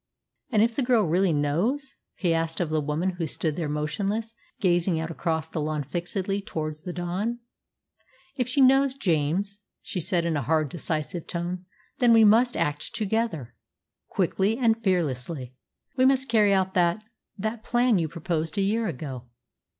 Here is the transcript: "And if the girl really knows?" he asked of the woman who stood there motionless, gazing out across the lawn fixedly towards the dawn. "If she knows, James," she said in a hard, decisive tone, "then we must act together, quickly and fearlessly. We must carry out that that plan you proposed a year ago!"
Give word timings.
"And 0.49 0.63
if 0.63 0.75
the 0.75 0.81
girl 0.81 1.03
really 1.05 1.31
knows?" 1.31 1.93
he 2.15 2.33
asked 2.33 2.59
of 2.59 2.69
the 2.71 2.81
woman 2.81 3.17
who 3.19 3.27
stood 3.27 3.55
there 3.55 3.69
motionless, 3.69 4.33
gazing 4.59 4.99
out 4.99 5.11
across 5.11 5.47
the 5.47 5.61
lawn 5.61 5.83
fixedly 5.83 6.41
towards 6.41 6.81
the 6.81 6.91
dawn. 6.91 7.37
"If 8.35 8.47
she 8.47 8.61
knows, 8.61 8.95
James," 8.95 9.59
she 9.83 9.99
said 10.01 10.25
in 10.25 10.35
a 10.35 10.41
hard, 10.41 10.69
decisive 10.69 11.27
tone, 11.27 11.65
"then 11.99 12.13
we 12.13 12.23
must 12.23 12.57
act 12.57 12.95
together, 12.95 13.53
quickly 14.09 14.57
and 14.57 14.81
fearlessly. 14.83 15.53
We 15.95 16.05
must 16.05 16.27
carry 16.29 16.51
out 16.51 16.73
that 16.73 17.03
that 17.37 17.63
plan 17.63 17.99
you 17.99 18.07
proposed 18.07 18.57
a 18.57 18.61
year 18.63 18.87
ago!" 18.87 19.27